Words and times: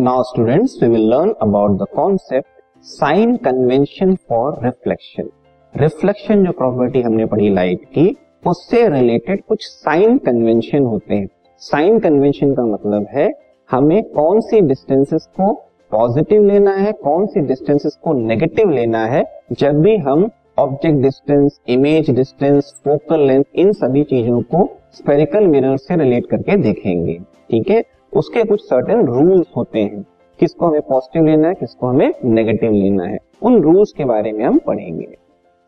Now 0.00 0.22
students 0.22 0.78
we 0.82 0.88
will 0.88 1.08
learn 1.10 1.32
about 1.42 1.70
the 1.70 1.86
concept 1.94 2.48
sign 2.82 3.36
convention 3.36 4.14
for 4.28 4.64
reflection 4.64 5.28
reflection 5.74 6.44
जो 6.44 6.52
property 6.52 7.02
हमने 7.02 7.26
पढ़ी 7.26 7.50
light 7.50 7.84
की, 7.84 8.16
उससे 8.46 8.88
रिलेटेड 8.88 9.42
कुछ 9.48 9.66
साइन 9.66 10.16
कन्वेंशन 10.18 10.82
होते 10.82 11.14
हैं। 11.14 11.28
साइन 11.62 11.98
कन्वेंशन 11.98 12.54
का 12.54 12.64
मतलब 12.64 13.06
है, 13.10 13.28
हमें 13.70 14.02
कौन 14.02 14.40
सी 14.40 14.60
डिस्टेंसेस 14.60 15.28
को 15.40 15.52
पॉजिटिव 15.92 16.44
लेना 16.44 16.74
है, 16.74 16.92
कौन 16.92 17.26
सी 17.26 17.40
डिस्टेंसेस 17.40 17.98
को 18.04 18.12
नेगेटिव 18.12 18.70
लेना 18.70 19.06
है, 19.06 19.24
जब 19.52 19.80
भी 19.80 19.96
हम 19.96 20.28
object 20.58 21.02
distance 21.02 21.60
image 21.68 22.10
distance 22.10 22.74
focal 22.84 23.26
length 23.26 23.44
इन 23.54 23.72
सभी 23.72 24.04
चीज़ों 24.04 24.42
को 24.42 24.68
स्पेरिकल 24.92 25.46
मिरर 25.46 25.76
से 25.76 25.96
रिलेट 25.96 26.26
करके 26.26 26.56
देखेंगे। 26.56 27.18
ठीक 27.50 27.70
है? 27.70 27.82
उसके 28.12 28.44
कुछ 28.44 28.60
सर्टेन 28.60 29.06
रूल्स 29.06 29.46
होते 29.56 29.80
हैं। 29.80 30.04
किसको 30.40 30.66
हमें 30.66 30.82
पॉजिटिव 30.82 31.26
लेना 31.26 31.48
है, 31.48 31.54
किसको 31.54 31.86
हमें 31.86 32.12
नेगेटिव 32.24 32.72
लेना 32.72 33.04
है। 33.04 33.18
उन 33.42 33.60
रूल्स 33.62 33.92
के 33.92 34.04
बारे 34.04 34.32
में 34.32 34.44
हम 34.44 34.58
पढ़ेंगे। 34.58 35.16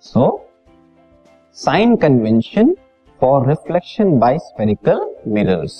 So 0.00 0.44
sign 1.56 1.96
convention 1.96 2.76
for 3.20 3.48
reflection 3.48 4.18
by 4.18 4.38
spherical 4.38 5.14
mirrors 5.28 5.74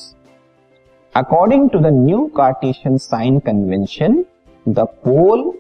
according 1.17 1.70
to 1.70 1.79
the 1.79 1.87
new 1.87 2.25
Cartesian 2.37 2.97
sign 2.97 3.39
convention 3.39 4.25
the 4.69 4.87
pole 5.05 5.51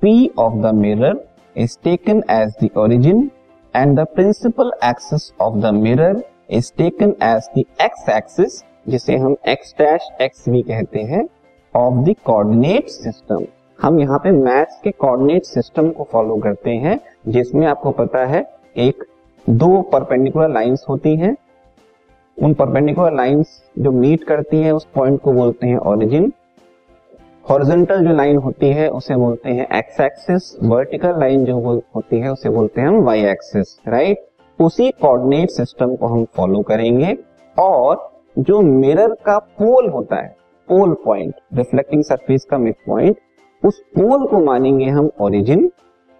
P 0.00 0.30
of 0.38 0.54
the 0.54 0.74
mirror 0.74 1.14
is 1.56 1.78
taken 1.84 2.22
as 2.30 2.54
the 2.62 2.68
origin 2.76 3.30
and 3.74 3.98
the 4.00 4.06
principal 4.14 4.70
axis 4.84 5.32
of 5.40 5.54
the 5.54 5.74
mirror 5.74 6.14
is 6.50 6.70
taken 6.80 7.12
as 7.26 7.48
the 7.56 7.66
x 7.80 8.08
axis 8.14 8.62
जिसे 8.88 9.16
हम 9.16 9.36
x 9.48 9.74
dash 9.78 10.08
x 10.22 10.48
भी 10.48 10.62
कहते 10.62 11.00
हैं 11.00 11.28
of 11.76 12.04
the 12.04 12.14
coordinate 12.24 12.88
system 12.88 13.44
हम 13.78 14.00
यहाँ 14.00 14.18
पे 14.18 14.30
maths 14.30 14.80
के 14.84 14.90
coordinate 14.90 15.44
system 15.44 15.90
को 15.90 16.04
फॉलो 16.04 16.36
करते 16.36 16.70
हैं, 16.70 17.00
जिसमें 17.28 17.66
आपको 17.66 17.90
पता 17.90 18.24
है, 18.24 18.44
एक, 18.76 19.04
दो 19.50 19.82
परपेंडिकुलर 19.82 20.48
लाइंस 20.48 20.84
होती 20.88 21.16
हैं। 21.16 21.36
उन 22.38 22.54
परपेंडिकुलर 22.54 23.14
लाइंस 23.14 23.62
जो 23.78 23.92
मीट 23.92 24.24
करती 24.24 24.56
हैं, 24.56 24.72
उस 24.72 24.86
पॉइंट 24.94 25.20
को 25.20 25.32
बोलते 25.32 25.66
हैं 25.66 25.76
ओरिजिन 25.76 26.32
हॉरिजेंटल 27.50 28.06
जो 28.06 28.14
लाइन 28.14 28.36
होती 28.36 28.68
है, 28.68 28.88
उसे 28.88 29.16
बोलते 29.16 29.50
हैं 29.50 29.66
एक्स 29.78 30.00
एक्सिस 30.00 30.56
वर्टिकल 30.62 31.20
लाइन 31.20 31.44
जो 31.44 31.82
होती 31.96 32.20
है, 32.20 32.32
उसे 32.32 32.48
बोलते 32.48 32.80
हैं 32.80 32.88
हम 32.88 33.02
वाई 33.02 33.24
एक्सिस 33.24 33.78
राइट 33.88 34.26
उसी 34.58 34.90
कोऑर्डिनेट 34.90 35.50
सिस्टम 35.50 35.96
को 35.96 36.06
हम 36.06 36.24
फॉलो 36.36 36.62
करेंगे, 36.62 37.16
और 37.58 38.13
जो 38.36 38.60
मिरर 38.60 39.14
का 39.26 39.38
पोल 39.38 39.88
होता 39.88 40.16
है 40.16 40.28
पोल 40.68 40.94
पॉइंट 41.04 41.34
रिफ्लेक्टिंग 41.54 42.02
सरफेस 42.04 42.46
का 42.50 42.58
मिड 42.58 42.74
पॉइंट 42.86 43.16
उस 43.62 43.80
पोल 43.98 44.26
को 44.26 44.38
मानेंगे 44.44 44.86
हम 44.86 45.10
ओरिजिन 45.20 45.68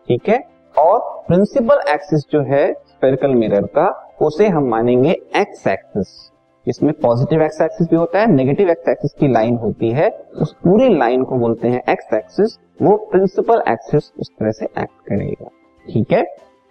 ठीक 0.09 0.29
है? 0.29 0.39
और 0.79 1.01
प्रिंसिपल 1.27 1.81
एक्सिस 1.89 2.23
जो 2.31 2.43
है 2.43 2.73
स्पेरिकल 2.73 3.35
मिरर 3.35 3.67
का, 3.67 3.89
उसे 4.23 4.49
हम 4.49 4.69
मानेंगे 4.69 5.11
एक्स 5.37 5.67
एक्सिस 5.67 6.31
इसमें 6.67 6.93
पॉजिटिव 6.93 7.43
एक्स 7.43 7.61
एक्सिस 7.61 7.89
भी 7.91 7.97
होता 7.97 8.21
है 8.21 8.27
नेगेटिव 8.27 8.71
एक्स 8.71 8.89
एक्सिस 8.89 9.13
की 9.13 9.29
लाइन 9.29 9.57
होती 9.57 9.91
है, 9.91 10.09
उस 10.41 10.53
पूरी 10.65 10.89
लाइन 10.99 11.25
को 11.25 11.37
बोलते 11.37 11.69
हैं 11.69 11.83
एक्स 11.89 12.13
एक्सिस 12.15 12.59
वो 12.83 12.97
प्रिंसिपल 13.11 13.63
एक्सिस 13.69 14.13
उस 14.21 14.31
तरह 14.31 14.51
से 14.51 14.65
एक्ट 14.65 15.09
करेगा, 15.09 15.49
ठीक 15.87 16.13
है? 16.13 16.25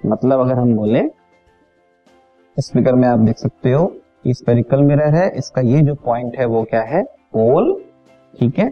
मतलब 0.05 0.39
अगर 0.39 0.53
हम 0.53 0.75
बोले 0.75 1.02
फिगर 2.57 2.95
में 2.95 3.07
आप 3.07 3.19
देख 3.19 3.38
सकते 3.38 3.72
हो 3.72 3.85
स्पेरिकल 4.27 4.81
मिरर 4.81 5.16
है, 5.16 5.29
इसका 5.38 5.61
ये 5.61 5.81
जो 5.81 5.95
पॉइंट 5.95 6.38
है, 6.39 6.45
वो 6.45 6.63
क्या 6.63 6.81
है? 6.81 7.03
पोल 7.03 7.83
ठीक 8.39 8.59
है? 8.59 8.71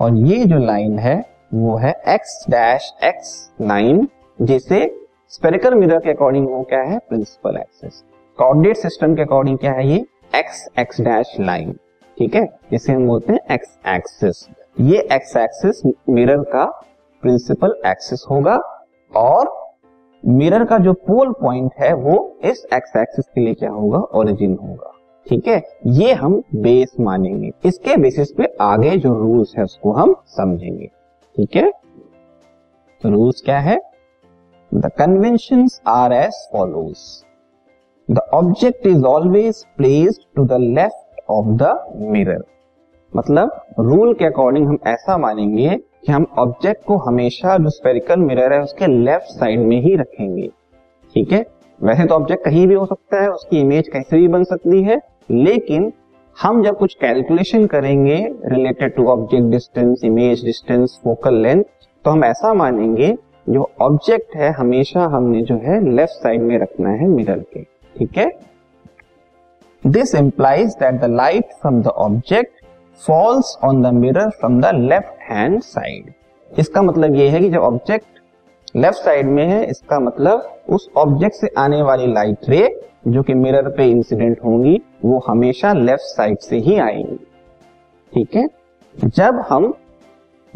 और 0.00 0.14
ये 0.14 0.44
जो 0.44 0.58
लाइन 0.58 0.98
है, 0.98 1.24
वो 1.54 1.76
है 1.76 2.02
एक्स 2.08 2.46
डैश 2.50 2.94
एक्स 3.04 3.52
लाइन 3.60 4.08
जिसे 4.42 5.00
स्पेरिकल 5.28 5.74
मिरर 5.74 5.98
के 5.98 6.10
अकॉर्डिंग 6.10 6.48
वो 6.48 6.62
क्या 6.62 6.80
है? 6.80 6.98
प्रिंसिपल 6.98 7.56
एक्सिस 7.56 8.04
कोऑर्डिनेट 8.38 8.76
सिस्टम 8.76 9.14
के 9.14 9.22
अकॉर्डिंग 9.22 9.58
क्या 9.58 9.72
है 9.72 9.88
ये? 9.88 10.06
एक्स 10.34 10.68
एक्स 10.78 11.00
डैश 11.00 11.36
लाइन 11.40 11.72
ठीक 12.18 12.34
है? 12.34 12.58
जिसे 12.70 12.92
हम 12.92 13.06
बोलते 13.06 13.32
हैं 13.32 13.54
एक्स 13.54 13.78
एक्सिस 13.86 14.48
ये 14.80 15.08
एक्स 15.12 15.36
एक्सिस 15.36 15.82
मिरर 16.08 16.42
का 16.42 16.64
प्रिंसिपल 17.22 17.80
एक्सिस 17.86 18.24
होगा 18.30 18.56
और 19.16 19.57
मिरर 20.26 20.64
का 20.64 20.78
जो 20.78 20.92
पोल 20.92 21.32
पॉइंट 21.32 21.72
है, 21.80 21.92
वो 21.94 22.36
इस 22.44 22.66
एक्स 22.74 22.96
एक्सिस 22.96 23.24
के 23.26 23.40
लिए 23.40 23.54
क्या 23.54 23.70
होगा? 23.70 23.98
ओरिजिन 23.98 24.58
होगा। 24.62 24.92
ठीक 25.26 25.48
है? 25.48 25.62
ये 25.86 26.12
हम 26.12 26.42
बेस 26.54 26.96
मानेंगे। 27.00 27.50
इसके 27.64 27.96
बेसिस 27.96 28.32
पे 28.32 28.56
आगे 28.60 28.96
जो 28.96 29.14
रूल्स 29.14 29.54
है, 29.58 29.64
उसको 29.64 29.92
हम 29.92 30.16
समझेंगे। 30.26 30.86
ठीक 31.36 31.56
है? 31.56 31.70
तो 33.02 33.08
रूल्स 33.08 33.40
क्या 33.40 33.58
है? 33.58 33.80
The 34.74 34.90
convention 34.98 35.68
are 35.86 36.12
as 36.12 36.48
follows 36.52 37.24
the 38.10 38.18
object 38.18 38.86
is 38.86 39.04
always 39.04 39.64
placed 39.76 40.22
to 40.36 40.44
the 40.44 40.52
left 40.52 41.20
of 41.30 41.46
the 41.46 41.94
mirror 41.96 42.44
मतलब 43.16 43.60
रूल 43.78 44.14
के 44.14 44.24
अकॉर्डिंग 44.24 44.68
हम 44.68 44.78
ऐसा 44.86 45.18
मानेंगे 45.18 45.80
कि 46.04 46.12
हम 46.12 46.26
ऑब्जेक्ट 46.38 46.84
को 46.84 46.96
हमेशा 46.98 47.56
जो 47.58 47.70
स्पेरिकल 47.70 48.20
मिरर 48.20 48.52
है, 48.52 48.60
उसके 48.62 48.86
लेफ़्ट 48.86 49.30
साइड 49.30 49.60
में 49.60 49.80
ही 49.80 49.94
रखेंगे। 49.96 50.48
ठीक 51.14 51.32
है? 51.32 51.44
वैसे 51.80 52.04
तो 52.04 52.14
ऑब्जेक्ट 52.14 52.44
कहीं 52.44 52.66
भी 52.66 52.74
हो 52.74 52.84
सकता 52.86 53.22
है, 53.22 53.30
उसकी 53.30 53.60
इमेज 53.60 53.88
कैसे 53.88 54.16
भी 54.16 54.28
बन 54.28 54.44
सकती 54.44 54.82
है, 54.82 55.00
लेकिन 55.30 55.92
हम 56.36 56.62
जब 56.64 56.76
कुछ 56.78 56.94
कैलकुलेशन 56.94 57.66
करेंगे 57.66 58.16
related 58.44 58.94
to 58.94 59.06
object 59.06 59.46
distance 59.46 60.04
image 60.04 60.44
distance 60.44 60.98
focal 61.04 61.34
length 61.34 61.62
तो 62.04 62.10
हम 62.10 62.24
ऐसा 62.24 62.52
मानेंगे, 62.54 63.16
जो 63.48 63.70
ऑब्जेक्ट 63.80 64.36
है, 64.36 64.50
हमेशा 64.50 65.04
हमने 65.06 65.42
जो 65.42 65.54
है 65.56 65.80
लेफ़्ट 65.86 66.14
साइड 66.14 66.42
में 66.42 66.58
रखना 66.58 66.90
है 66.90 67.08
मिरर 67.08 67.38
के। 67.52 67.62
ठीक 67.96 68.16
है? 68.18 68.30
This 69.84 70.14
implies 70.14 70.74
that 70.74 71.00
the 71.00 71.04
light 71.04 71.52
from 71.60 71.82
the 71.82 71.88
object 71.88 72.57
falls 73.06 73.56
on 73.64 73.82
the 73.82 73.86
mirror 73.86 74.30
from 74.30 74.60
the 74.60 74.70
left 74.74 75.30
hand 75.30 75.60
side 75.62 76.12
इसका 76.50 76.82
मतलब 76.82 77.14
यह 77.14 77.32
है 77.32 77.40
कि 77.40 77.50
जब 77.50 77.60
ऑब्जेक्ट 77.60 78.06
लेफ़्ट 78.76 78.98
साइड 78.98 79.26
में 79.26 79.46
है, 79.46 79.64
इसका 79.64 79.98
मतलब 80.00 80.60
उस 80.68 80.88
ऑब्जेक्ट 80.96 81.36
से 81.36 81.48
आने 81.58 81.82
वाली 81.82 82.06
लाइट 82.12 82.48
रे 82.48 82.80
जो 83.08 83.22
कि 83.22 83.34
मिरर 83.34 83.68
पे 83.68 83.90
इंसिडेंट 83.90 84.38
होंगी, 84.44 84.80
वो 85.04 85.24
हमेशा 85.28 85.72
लेफ़्ट 85.72 86.04
साइड 86.04 86.38
से 86.38 86.56
ही 86.56 86.78
आएँगी। 86.78 87.16
ठीक 88.12 88.36
है? 88.36 88.48
जब 89.04 89.44
हम 89.48 89.72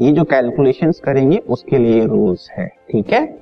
ये 0.00 0.12
जो 0.12 0.24
कैलकुलेशंस 0.24 1.00
करेंगे, 1.00 1.38
उसके 1.38 1.78
लिए 1.78 2.04
रूल्स 2.06 2.48
है। 2.50 2.66
ठीक 2.90 3.12
है? 3.12 3.38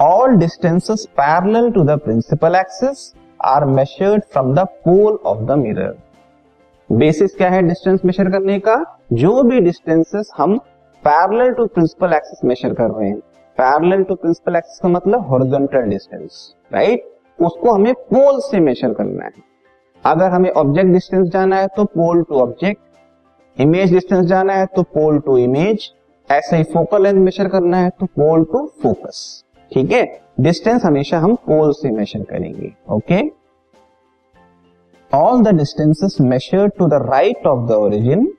All 0.00 0.36
distances 0.36 1.06
parallel 1.16 1.70
to 1.70 1.84
the 1.84 1.98
principal 1.98 2.54
axis 2.54 3.12
are 3.44 3.64
measured 3.64 4.22
from 4.32 4.54
the 4.54 4.66
pole 4.84 5.18
of 5.26 5.38
the 5.38 5.58
mirror 5.58 5.96
basis 6.90 7.34
क्या 7.36 7.48
है 7.50 7.60
डिस्टेंस 7.62 8.00
मेजर 8.04 8.30
करने 8.30 8.58
का? 8.58 8.74
जो 9.12 9.42
भी 9.42 9.60
डिस्टेंसेस 9.60 10.30
हम 10.36 10.56
parallel 11.02 11.52
to 11.52 11.66
principal 11.66 12.12
axis 12.12 12.44
measure 12.44 12.72
कर 12.74 12.90
रहे 12.90 13.08
हैं। 13.08 13.18
पैरेलल 13.58 14.02
टू 14.04 14.14
प्रिंसिपल 14.14 14.56
एक्सिस 14.56 14.78
का 14.78 14.88
मतलब 14.88 15.28
हॉरिजॉन्टल 15.28 15.88
डिस्टेंस 15.90 16.54
राइट 16.72 17.04
उसको 17.38 17.74
हमें 17.74 17.92
पोल 17.94 18.40
से 18.40 18.60
मेजर 18.60 18.94
करना 18.94 19.24
है। 19.24 19.32
अगर 20.04 20.30
हमें 20.30 20.50
ऑब्जेक्ट 20.50 20.92
डिस्टेंस 20.92 21.28
जाना 21.28 21.56
है 21.56 21.66
तो 21.66 21.84
pole 21.86 22.22
to 22.22 22.40
object 22.40 23.60
image 23.60 23.92
distance 23.94 24.26
जाना 24.26 24.54
है 24.54 24.66
तो 24.66 24.82
पोल 24.94 25.18
टू 25.18 25.38
इमेज 25.38 25.90
ऐसे 26.30 26.56
ही 26.56 26.64
फोकल 26.72 27.02
लेंथ 27.02 27.24
मेजर 27.24 27.48
करना 27.48 27.76
है 27.76 27.90
तो 27.90 28.06
पोल 28.08 28.44
टू 28.44 28.66
फोकस 28.82 29.44
ठीक 29.72 29.92
है? 29.92 30.04
डिस्टेंस 30.40 30.84
हमेशा 30.84 31.18
हम 31.18 31.34
पोल 31.48 31.72
से 31.72 31.90
मेजर 31.90 32.22
करेंगे 32.24 32.72
okay 32.90 33.22
all 35.14 35.40
the 35.42 35.48
distances 35.48 36.16
measured 36.20 36.72
to 36.78 36.86
the 36.86 36.94
right 37.02 37.46
of 37.46 37.68
the 37.68 37.72
origin 37.72 38.32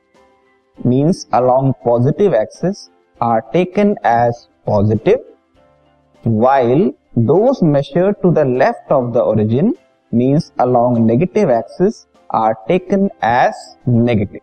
means 0.86 1.26
along 1.34 1.74
positive 1.86 2.36
axis 2.36 2.90
are 3.22 3.40
taken 3.54 3.90
as 4.06 4.46
positive 4.66 6.38
while 6.42 6.94
those 7.20 7.60
measured 7.64 8.16
to 8.24 8.32
the 8.32 8.46
left 8.48 8.92
of 8.92 9.12
the 9.14 9.18
origin 9.18 9.76
means 10.14 10.52
along 10.60 10.98
negative 10.98 11.52
axis 11.52 12.06
are 12.36 12.54
taken 12.68 13.10
as 13.24 13.54
negative 13.88 14.40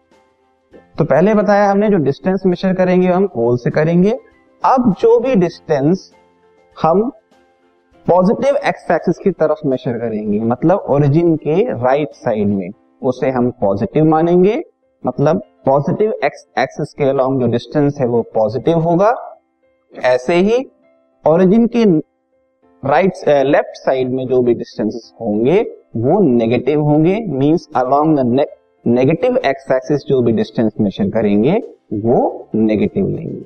तो 0.98 1.04
पहले 1.04 1.34
बताया 1.34 1.70
हमने 1.70 1.88
जो 1.88 1.96
distance 1.96 2.42
measure 2.46 2.75
करेंगे, 2.75 3.08
हम 3.08 3.26
पोल 3.26 3.56
से 3.56 3.70
करेंगे। 3.70 4.19
अब 4.62 4.94
जो 5.00 5.19
भी 5.20 5.34
डिस्टेंस 5.34 6.10
हम 6.76 7.10
पॉजिटिव 8.08 8.56
एक्स 8.56 8.90
एक्सिस 8.90 9.19
की 9.19 9.31
तरफ़ 9.31 9.66
मेजर 9.66 9.99
करेंगे 9.99 10.38
मतलब 10.40 10.84
ओरिजिन 10.90 11.34
के 11.37 11.62
राइट 11.75 12.12
साइड 12.12 12.49
में। 12.49 12.69
उसे 13.02 13.31
हम 13.31 13.50
पॉजिटिव 13.50 14.05
मानेंगे 14.05 14.62
मतलब 15.05 15.43
पॉजिटिव 15.66 16.12
एक्स 16.25 16.46
एक्सिस 16.58 16.93
के 16.93 17.05
अलोंग 17.05 17.40
जो 17.40 17.46
डिस्टेंस 17.46 17.99
है 18.00 18.06
वो 18.06 18.22
पॉजिटिव 18.34 18.78
होगा। 18.78 19.12
ऐसे 19.93 20.34
ही 20.34 20.64
ओरिजिन 21.25 21.66
के 21.66 21.84
राइट 22.82 23.12
लेफ़्ट 23.28 23.76
साइड 23.76 24.11
में 24.11 24.26
जो 24.26 24.40
भी 24.43 24.54
डिस्टेंसेस 24.54 25.12
होंगे, 25.20 25.61
वो 25.96 26.20
नेगेटिव 26.20 26.81
होंगे। 26.81 27.19
Means 27.28 27.69
along 27.76 28.16
the 28.19 28.46
negative 28.87 29.37
X 29.37 29.70
axis 29.70 30.06
जो 30.08 30.22
भी 30.22 30.32
डिस्टेंस 30.32 30.72
मेजर 30.81 31.11
करेंगे, 31.11 31.58
वो 31.94 32.49
नेगेटिव 32.54 33.08
लेंगे। 33.08 33.40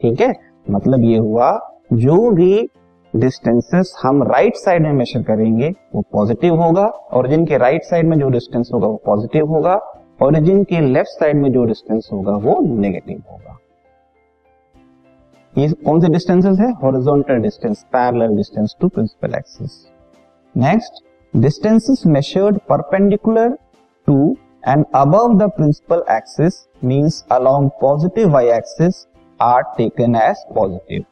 ठीक 0.00 0.20
है? 0.20 0.34
मतलब 0.70 1.04
ये 1.04 1.18
हुआ 1.18 1.50
जो 1.92 2.30
भी 2.30 2.68
डिस्टेंसेस 3.14 3.92
हम 4.02 4.22
राइट 4.22 4.44
right 4.44 4.64
साइड 4.64 4.82
में 4.82 4.92
मेजर 4.92 5.22
करेंगे, 5.22 5.68
वो 5.94 6.02
पॉजिटिव 6.12 6.54
होगा 6.54 6.86
ओरिजिन 7.14 7.46
के 7.46 7.56
राइट 7.58 7.82
साइड 7.82 8.08
में 8.08 8.18
जो 8.18 8.28
डिस्टेंस 8.28 8.70
होगा 8.74 8.86
वो 8.86 9.00
पॉजिटिव 9.06 9.46
होगा 9.46 9.74
ओरिजिन 10.22 10.62
के 10.64 10.80
लेफ़्ट 10.82 11.10
साइड 11.10 11.36
में 11.36 11.52
जो 11.52 11.64
डिस्टेंस 11.64 12.08
होगा 12.12 12.32
वो 12.44 12.58
नेगेटिव 12.80 13.22
होगा। 13.32 13.56
ये 15.54 15.68
कौन 15.84 16.00
से 16.00 16.08
डिस्टेंसेस 16.08 16.58
है? 16.60 16.70
Horizontal 16.72 17.40
distance 17.42 17.84
parallel 17.92 18.36
distance 18.36 18.76
to 18.80 18.88
principal 18.88 19.34
axis 19.34 19.78
next 20.54 21.04
distances 21.34 22.02
measured 22.06 22.58
perpendicular 22.68 23.56
to 24.08 24.36
and 24.68 24.84
above 24.94 25.38
the 25.38 25.50
principal 25.50 26.04
axis 26.10 26.66
means 26.84 27.24
along 27.32 27.70
positive 27.80 28.32
Y 28.32 28.50
axis 28.56 29.06
are 29.40 29.62
taken 29.76 30.16
as 30.16 30.44
positive 30.54 31.04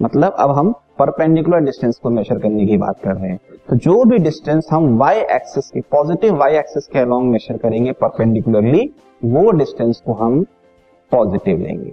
मतलब 0.00 0.36
अब 0.38 0.50
हम 0.50 0.74
परपेंडिकुलर 0.98 1.60
डिस्टेंस 1.60 1.98
को 1.98 2.10
मेजर 2.10 2.38
करने 2.38 2.66
की 2.66 2.76
बात 2.76 3.00
कर 3.00 3.14
रहे 3.14 3.30
हैं। 3.30 3.38
तो 3.68 3.76
जो 3.76 4.04
भी 4.04 4.18
डिस्टेंस 4.18 4.68
हम 4.70 4.98
y 4.98 5.12
एक्सिस 5.12 5.70
के 5.70 5.80
पॉजिटिव 5.90 6.42
y 6.42 6.48
एक्सिस 6.48 6.86
के 6.86 6.98
अलोंग 6.98 7.30
मेजर 7.30 7.56
करेंगे 7.56 7.92
परपेंडिकुलरली 7.92 8.90
वो 9.24 9.50
डिस्टेंस 9.50 10.02
को 10.06 10.12
हम 10.12 10.42
पॉजिटिव 11.12 11.58
लेंगे। 11.58 11.92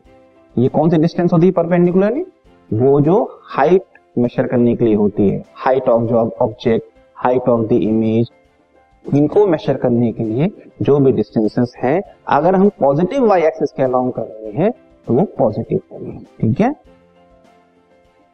ये 0.56 0.68
कौन 0.68 0.89
सी 0.89 0.98
डिस्टेंस 0.98 1.33
होती 1.33 1.45
है 1.45 1.51
परपेंडिकुलरली 1.51 2.24
वो 2.69 3.00
जो 3.01 3.24
हाइट 3.45 3.83
मेजर 4.18 4.48
करने 4.48 4.75
के 4.75 4.86
लिए 4.86 4.95
होती 4.95 5.30
है। 5.30 5.44
हाइट 5.56 5.89
ऑफ़ 5.89 6.03
जो 6.03 6.18
object 6.42 6.86
height 7.18 7.50
of 7.50 7.65
the 7.68 7.71
image 7.71 8.31
इनको 9.06 9.45
मेजर 9.48 9.77
करने 9.77 10.12
के 10.12 10.24
लिए 10.24 10.50
जो 10.81 10.98
भी 11.00 11.12
डिस्टेंसेस 11.12 11.74
हैं, 11.77 12.01
अगर 12.27 12.56
हम 12.56 12.69
पॉजिटिव 12.80 13.25
वाई 13.27 13.42
एक्सिस 13.42 13.71
के 13.71 13.83
अलाउंग 13.83 14.12
कर 14.13 14.21
रहे 14.24 14.51
हैं 14.53 14.71
तो 15.07 15.13
वो 15.13 15.24
पॉजिटिव 15.38 15.80
होंगे। 15.92 16.18
ठीक 16.42 16.62
है? 16.62 16.74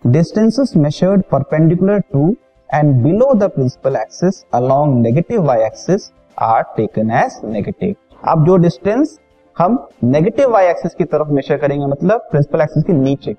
Distances 0.08 0.72
measured 0.78 1.22
perpendicular 1.32 2.00
to 2.14 2.30
and 2.70 2.94
below 3.04 3.34
the 3.34 3.44
principal 3.44 3.96
axis 3.96 4.44
along 4.54 4.94
negative 5.02 5.44
Y 5.44 5.64
axis 5.64 6.12
are 6.38 6.62
taken 6.78 7.12
as 7.12 7.40
negative 7.46 7.96
अब 8.28 8.46
जो 8.46 8.58
डिस्टेंस 8.58 9.18
हम 9.58 9.78
नेगेटिव 10.04 10.52
वाई 10.52 10.66
एक्सिस 10.66 10.94
की 10.96 11.04
तरफ़ 11.04 11.32
मेजर 11.32 11.58
करेंगे 11.58 11.86
मतलब 11.86 12.28
प्रिंसिपल 12.32 12.62
एक्सिस 12.62 12.84
के 12.84 12.94
नीचे, 12.94 13.34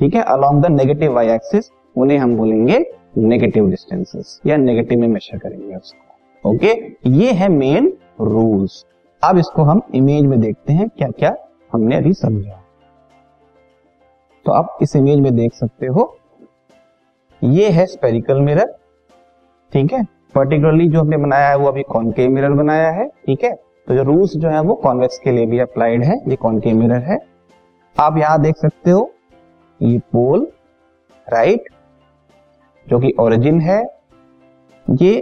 ठीक 0.00 0.14
है? 0.14 0.22
Along 0.22 0.62
the 0.62 0.66
negative 0.66 1.14
Y 1.14 1.28
axis 1.28 1.70
उन्हें 1.96 2.18
हम 2.18 2.36
बोलेंगे 2.36 2.78
नेगेटिव 3.18 3.70
डिस्टेंसेस 3.70 4.40
या 4.46 4.56
नेगेटिव 4.56 5.00
में 5.00 5.08
मेजर 5.08 5.38
करेंगे 5.38 5.74
उसको 5.76 6.50
ओके 6.50 6.74
ये 7.18 7.32
है 7.32 7.48
मेन 7.48 7.92
रूल्स 8.20 8.84
अब 9.22 9.38
इसको 9.38 9.62
हम 9.62 9.82
इमेज 9.94 10.24
में 10.24 10.40
देखते 10.40 10.72
हैं 10.72 10.88
क्या 10.88 11.08
क्या 11.08 11.36
हमने 11.72 11.96
अभी 11.96 12.12
समझा। 12.12 12.62
तो 14.46 14.52
आप 14.52 14.78
इस 14.82 14.96
इमेज 14.96 15.20
में 15.20 15.34
देख 15.36 15.54
सकते 15.54 15.86
हो। 15.86 16.16
ये 17.42 17.68
है 17.70 17.86
स्पेरिकल 17.86 18.40
मिरर 18.40 18.74
ठीक 19.72 19.92
है? 19.92 20.02
पर्टिकुलरली 20.34 20.88
जो 20.88 21.00
हमने 21.00 21.16
बनाया 21.16 21.48
है, 21.48 21.56
वो 21.56 21.68
अभी 21.68 21.82
कॉनकेव 21.82 22.30
मिरर 22.30 22.50
बनाया 22.50 22.90
है, 22.90 23.06
ठीक 23.26 23.44
है? 23.44 23.52
तो 23.88 23.94
जो 23.94 24.02
रूल्स 24.02 24.36
जो 24.36 24.48
है, 24.48 24.60
वो 24.60 24.74
कॉन्वेक्स 24.74 25.18
के 25.18 25.32
लिए 25.32 25.46
भी 25.46 25.58
अप्लाइड 25.58 26.04
है, 26.04 26.16
ये 26.28 26.36
कॉनकेव 26.36 26.76
मिरर 26.76 27.02
है। 27.02 27.18
आप 27.96 28.18
यहाँ 28.18 28.40
देख 28.40 28.56
सकते 28.56 28.90
हो, 28.90 29.10
ये 29.80 29.98
पोल 30.12 30.46
राइट 31.26 31.68
जो 32.86 32.98
कि 32.98 33.12
ओरिजिन 33.20 33.60
है। 33.60 33.82
ये 34.86 35.12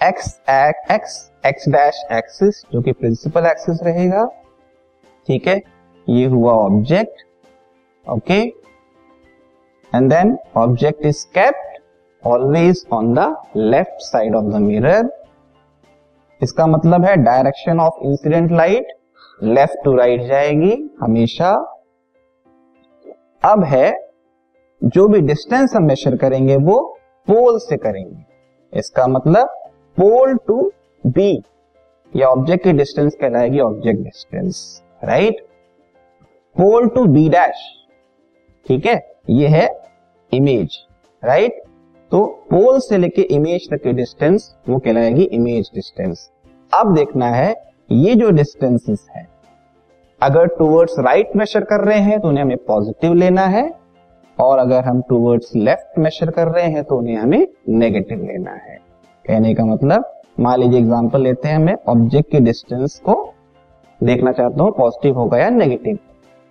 X 0.00 0.40
X 0.50 1.30
X 1.46 1.68
dash 1.68 2.02
axis 2.12 2.62
जो 2.72 2.80
कि 2.82 2.92
प्रिंसिपल 2.92 3.46
एक्सिस 3.46 3.82
रहेगा, 3.82 4.24
ठीक 5.26 5.48
है? 5.48 5.60
ये 6.08 6.26
हुआ 6.26 6.52
object 6.52 7.22
okay 8.06 8.59
and 9.94 10.10
then 10.10 10.36
object 10.56 11.06
is 11.06 11.24
kept 11.34 11.78
always 12.24 12.84
on 12.92 13.14
the 13.14 13.34
left 13.56 14.00
side 14.02 14.34
of 14.36 14.44
the 14.44 14.60
mirror 14.60 15.10
इसका 16.40 16.66
मतलब 16.66 17.04
है 17.04 17.16
direction 17.16 17.80
of 17.80 18.04
incident 18.06 18.52
light 18.52 18.92
left 19.42 19.84
to 19.84 19.94
right 19.96 20.22
जाएगी 20.22 20.72
हमेशा। 21.00 21.50
अब 23.42 23.64
है 23.64 23.92
जो 24.82 25.06
भी 25.08 25.20
डिस्टेंस 25.20 25.74
हम 25.76 25.84
मेजर 25.84 26.16
करेंगे 26.16 26.56
वो 26.56 26.78
पोल 27.28 27.58
से 27.58 27.76
करेंगे। 27.76 28.78
इसका 28.78 29.06
मतलब 29.06 29.48
पोल 29.98 30.36
टू 30.46 30.60
बी 31.04 31.42
या 32.12 32.28
ऑब्जेक्ट 32.28 32.64
की 32.64 32.72
डिस्टेंस 32.72 33.14
कहलाएगी 33.20 33.60
object 33.60 34.00
distance 34.00 34.82
right 35.04 35.40
pole 36.56 36.88
to 36.88 37.04
B 37.06 37.28
dash 37.28 37.68
ठीक 38.66 38.86
है? 38.86 38.98
ये 39.30 39.48
है 39.48 39.68
इमेज 40.32 40.76
राइट 41.22 41.62
तो 42.12 42.24
पोल 42.50 42.78
से 42.80 42.96
लेके 42.98 43.22
इमेज 43.34 43.68
तक 43.70 43.82
की 43.82 43.92
डिस्टेंस 43.92 44.54
वो 44.68 44.78
कहलाएगी 44.78 45.22
इमेज 45.24 45.70
डिस्टेंस 45.74 46.30
अब 46.72 46.94
देखना 46.94 47.26
है, 47.26 47.54
ये 47.92 48.14
जो 48.14 48.30
डिस्टेंसेस 48.30 49.06
है, 49.10 49.26
अगर 50.20 50.46
टूवर्ड्स 50.48 50.98
राइट 50.98 51.36
मेजर 51.36 51.64
कर 51.64 51.84
रहे 51.84 51.98
हैं 52.00 52.18
तो 52.20 52.28
उन्हें 52.28 52.44
हमें 52.44 52.56
पॉजिटिव 52.66 53.14
लेना 53.14 53.46
है, 53.46 53.64
और 54.38 54.58
अगर 54.58 54.84
हम 54.84 55.02
टूवर्ड्स 55.08 55.54
लेफ़्ट 55.56 55.98
मेजर 55.98 56.30
कर 56.30 56.48
रहे 56.48 56.66
हैं 56.66 56.84
तो 56.84 56.98
उन्हें 56.98 57.16
हमें 57.16 57.46
नेगेटिव 57.70 58.24
लेना 58.24 58.52
है. 58.52 58.78
कहने 59.24 59.54
का 59.54 59.64
मतलब 59.64 60.12
मान 60.40 60.60
लीजिए 60.60 60.78
एग्जांपल 60.80 61.22
लेते 61.22 61.48
हैं, 61.48 61.58
मैं 61.58 61.76
ऑब्जेक्ट 61.88 62.30
के 62.30 62.40
डिस्टेंस 62.40 62.98
को 62.98 63.22
देखना 64.00 64.32
चाहता 64.32 64.62
हूँ 64.62 64.72
पॉजिटिव 64.76 65.18
होगा 65.18 65.38
या 65.38 65.50
नेगेटिव 65.50 65.98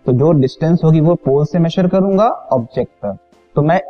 तो 0.05 0.13
जो 0.13 0.31
डिस्टेंस 0.31 0.81
होगी 0.83 0.99
वो 0.99 1.15
पोल 1.15 1.45
से 1.45 1.59
मेजर 1.59 1.87
करूँगा 1.87 2.27
ऑब्जेक्ट 2.27 2.91
पर। 2.91 3.17
तो 3.55 3.61
मैं 3.61 3.81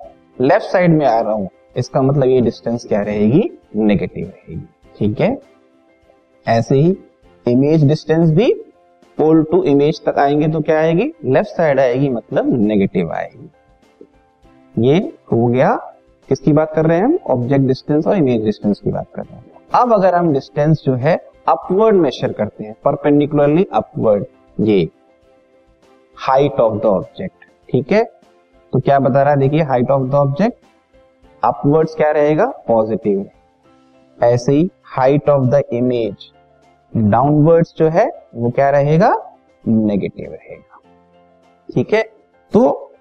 लेफ़्ट 0.42 0.68
साइड 0.68 0.92
में 0.92 1.06
आ 1.06 1.20
रहा 1.20 1.34
हूँ। 1.34 1.50
इसका 1.78 2.02
मतलब 2.02 2.24
ये 2.24 2.42
डिस्टेंस 2.42 2.86
क्या 2.86 3.02
रहेगी? 3.02 3.44
नेगेटिव 3.76 4.26
रहेगी। 4.26 4.68
ठीक 5.00 5.22
है? 5.22 5.38
ऐसे 6.46 6.76
ही 6.76 6.98
इमेज 7.46 7.88
डिस्टेंस 7.88 8.30
भी 8.30 8.54
पोल 9.18 9.44
टू 9.44 9.64
इमेज 9.64 10.02
तक 10.06 10.20
आएँगे 10.20 10.48
तो 10.48 10.62
क्या 10.62 10.80
आएगी? 10.80 11.12
लेफ़्ट 11.26 11.50
साइड 11.50 11.80
आएगी 11.80 12.10
मतलब 12.10 12.54
नेगेटिव 12.62 13.12
आएगी। 13.12 13.50
ये 14.88 14.98
हो 15.32 15.46
गया। 15.48 15.76
किसकी 16.30 16.54
बात 16.54 16.74
कर 16.76 16.86
रहे 16.86 16.98
हैं 16.98 17.06
हम? 17.06 17.18
ऑब्जेक्ट 17.28 17.66
डिस्टेंस 17.66 18.08
और 18.08 18.18
इमेज 18.18 18.44
डिस्टेंस 18.46 18.80
की 18.80 18.92
बात 18.92 19.08
कर 19.16 19.22
रहे 19.22 19.36
हैं। 19.36 19.46
अब 19.74 19.94
अगर 19.94 20.16
हम 20.16 20.34
डिस्टेंस 20.34 20.84
जो 20.86 20.94
है 20.94 21.16
अपवर्ड 21.48 21.96
मेजर 21.96 22.32
करते 22.34 22.64
हैं 22.64 22.76
परपेंडिकुलरली 22.86 23.66
अपवर्ड 23.74 24.26
ये 24.60 24.90
हाइट 26.22 26.52
ऑफ़ 26.52 26.82
द 26.82 26.86
ऑब्जेक्ट 26.86 27.46
ठीक 27.70 27.92
है? 27.92 28.04
तो 28.74 28.80
क्या 28.80 29.00
बता 29.00 29.22
रहा 29.22 29.34
है? 29.34 29.40
देखिए 29.40 29.62
height 29.62 29.92
of 29.92 30.08
the 30.10 30.16
object 30.16 30.58
upwards 31.44 31.96
क्या 31.96 32.12
रहेगा? 32.12 32.46
पॉजिटिव 32.68 33.26
ऐसे 34.24 34.52
ही 34.52 34.70
height 34.84 35.30
of 35.30 35.46
the 35.46 35.62
image 35.74 36.32
downwards 36.98 37.74
जो 37.78 37.90
है, 37.90 38.08
वो 38.36 38.50
क्या 38.50 38.70
रहेगा? 38.70 39.36
नेगेटिव 39.68 40.32
रहेगा। 40.32 40.80
ठीक 41.74 41.94
है? 41.94 42.04
तो 42.54 42.92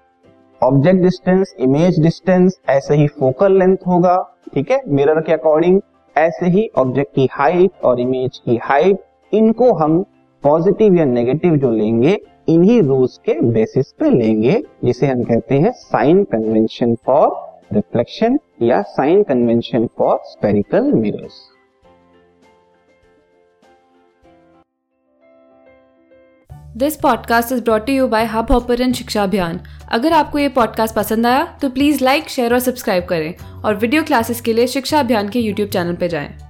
ऑब्जेक्ट 0.61 1.01
डिस्टेंस 1.01 1.55
इमेज 1.59 1.99
डिस्टेंस 1.99 2.59
ऐसे 2.69 2.95
ही 2.95 3.07
फोकल 3.07 3.59
लेंथ 3.59 3.77
होगा। 3.87 4.17
ठीक 4.53 4.71
है? 4.71 4.81
मिरर 4.87 5.21
के 5.21 5.33
अकॉर्डिंग 5.33 5.81
ऐसे 6.17 6.45
ही 6.45 6.69
ऑब्जेक्ट 6.77 7.15
की 7.15 7.29
हाइट 7.31 7.71
और 7.83 7.99
इमेज 7.99 8.41
की 8.45 8.59
हाइट 8.63 9.03
इनको 9.33 9.73
हम 9.73 10.03
पॉजिटिव 10.43 10.95
या 10.95 11.05
नेगेटिव 11.05 11.55
जो 11.55 11.71
लेंगे 11.71 12.17
इन्हीं 12.49 12.81
रूल्स 12.81 13.17
के 13.17 13.41
बेसिस 13.41 13.91
पे 13.91 14.09
लेंगे, 14.09 14.63
जिसे 14.85 15.07
हम 15.07 15.23
कहते 15.23 15.55
हैं 15.55 15.71
साइन 15.71 16.23
कन्वेंशन 16.23 16.95
फॉर 16.95 17.29
रिफ्लेक्शन 17.73 18.39
या 18.61 18.81
sign 18.81 19.23
convention 19.23 19.87
for 19.97 20.19
spherical 20.23 20.91
mirrors 20.93 21.33
this 26.77 26.95
podcast 26.95 27.51
is 27.51 27.63
brought 27.63 27.89
you 27.89 28.07
by 28.07 28.25
Hubhopper 28.51 28.91
Shiksha 28.91 29.23
Abhiyan 29.23 29.59
अगर 29.91 30.13
आपको 30.13 30.39
ये 30.39 30.49
पॉडकास्ट 30.49 30.95
पसंद 30.95 31.25
आया 31.25 31.57
तो 31.61 31.69
प्लीज़ 31.69 32.03
लाइक 32.03 32.29
शेयर 32.29 32.53
और 32.53 32.59
सब्सक्राइब 32.59 33.05
करें 33.05 33.33
और 33.65 33.75
वीडियो 33.75 34.03
क्लासेस 34.03 34.41
के 34.41 34.53
लिए 34.53 34.67
शिक्षा 34.67 34.99
अभियान 34.99 35.29
के 35.29 35.39
यूट्यूब 35.39 35.69
चैनल 35.69 35.95
पर 35.95 36.07
जाएँ। 36.07 36.48